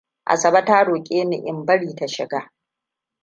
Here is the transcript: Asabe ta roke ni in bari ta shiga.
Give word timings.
Asabe 0.25 0.65
ta 0.65 0.83
roke 0.83 1.25
ni 1.25 1.37
in 1.37 1.65
bari 1.65 1.95
ta 1.95 2.07
shiga. 2.07 2.51